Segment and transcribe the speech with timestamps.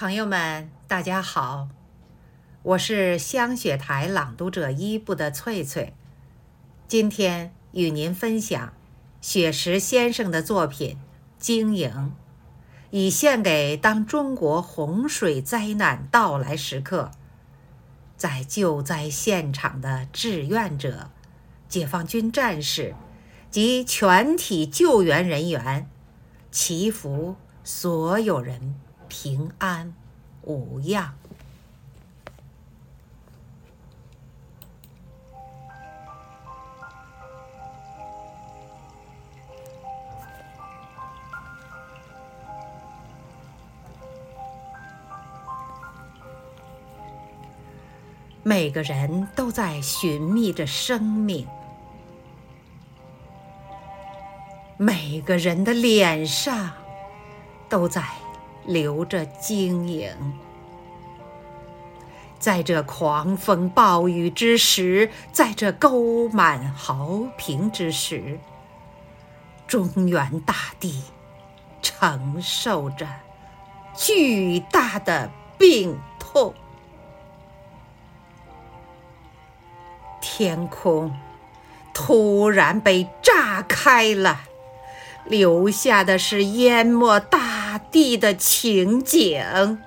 [0.00, 1.68] 朋友们，大家好，
[2.62, 5.92] 我是香雪台朗读者一部的翠翠，
[6.88, 8.72] 今天与您分享
[9.20, 10.96] 雪石先生的作品
[11.38, 11.90] 《经营》，
[12.88, 17.10] 以献给当中国洪水灾难到来时刻，
[18.16, 21.10] 在救灾现场的志愿者、
[21.68, 22.94] 解放军战士
[23.50, 25.90] 及全体救援人员，
[26.50, 28.80] 祈福所有人。
[29.10, 29.92] 平安
[30.42, 31.12] 无恙。
[48.42, 51.46] 每个人都在寻觅着生命，
[54.78, 56.70] 每个人的脸上
[57.68, 58.19] 都在。
[58.70, 60.08] 留着晶莹，
[62.38, 68.38] 在这狂风暴雨之时，在这沟满壕平之时，
[69.66, 71.02] 中原大地
[71.82, 73.08] 承受着
[73.92, 76.54] 巨大的病痛，
[80.20, 81.12] 天空
[81.92, 84.42] 突然被炸开了，
[85.24, 87.49] 留下的是淹没大。
[87.90, 89.78] 地的情景，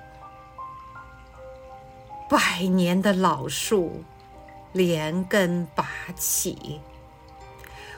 [2.28, 4.04] 百年的老树
[4.72, 6.80] 连根拔起，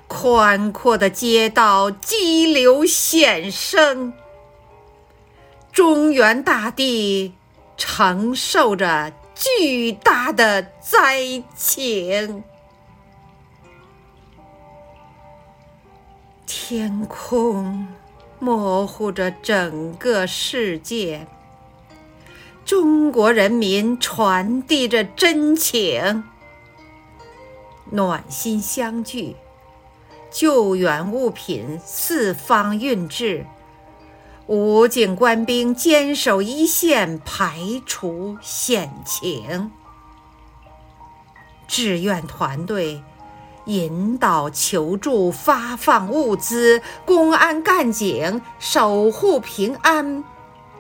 [0.07, 4.13] 宽阔的街道激流险生，
[5.73, 7.35] 中原大地
[7.77, 12.45] 承受着巨大的灾情，
[16.47, 17.89] 天空。
[18.39, 21.27] 模糊着整个世界，
[22.65, 26.23] 中国人民传递着真情，
[27.91, 29.37] 暖心相聚，
[30.31, 33.47] 救援物品四方运至，
[34.47, 39.71] 武警官兵坚守一线，排除险情，
[41.67, 43.03] 志愿团队。
[43.67, 50.25] 引导求助，发放物资，公安干警守护平安，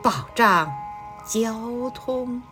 [0.02, 0.72] 保障
[1.26, 2.42] 交通。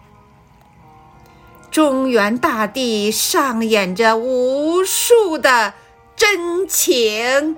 [1.71, 5.75] 中原大地上演着无数的
[6.15, 7.57] 真情。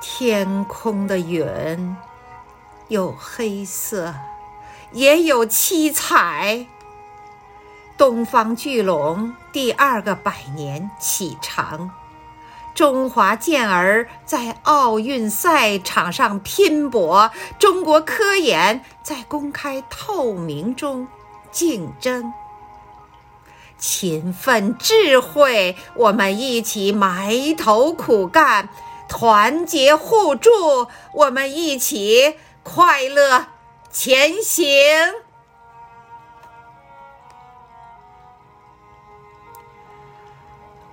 [0.00, 1.96] 天空的云
[2.88, 4.14] 有黑色，
[4.92, 6.66] 也有七彩。
[7.96, 11.90] 东方巨龙第二个百年启程，
[12.74, 21.06] 中华健儿在奥运赛场上拼搏，中国科研在公开透明中
[21.52, 22.32] 竞争。
[23.78, 28.66] 勤奋智慧，我们一起埋头苦干；
[29.08, 30.50] 团结互助，
[31.12, 32.34] 我们一起
[32.64, 33.46] 快乐
[33.92, 34.66] 前行。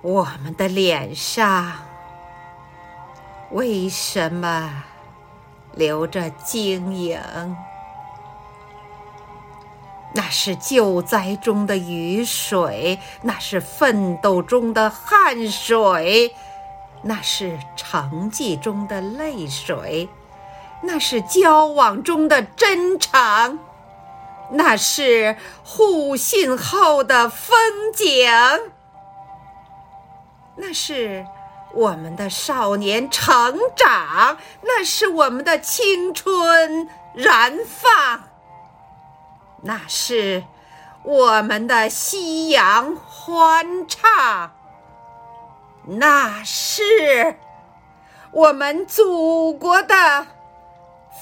[0.02, 1.72] 我们的脸上
[3.52, 4.82] 为什么
[5.74, 7.20] 流着晶莹？
[10.12, 16.34] 那是救灾中的雨水，那是奋斗中的汗水，
[17.02, 20.08] 那是成绩中的泪水，
[20.82, 23.60] 那是交往中的真诚，
[24.50, 27.56] 那是互信后的风
[27.94, 28.28] 景。
[30.64, 31.26] 那是
[31.74, 38.20] 我们的少年成长，那是我们的青春燃放，
[39.62, 40.44] 那是
[41.02, 44.52] 我们的夕阳欢唱，
[45.84, 47.34] 那是
[48.30, 50.28] 我们祖国的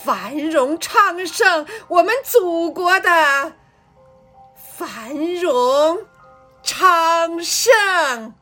[0.04, 3.54] 繁荣昌盛，我们祖国的
[4.54, 6.00] 繁荣
[6.62, 8.34] 昌盛。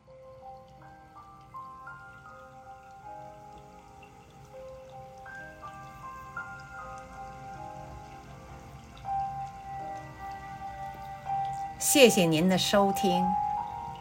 [11.79, 13.25] 谢谢您的收听，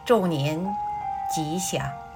[0.04, 0.66] 祝您
[1.32, 2.07] 吉祥。